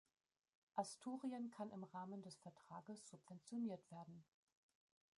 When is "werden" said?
3.91-4.23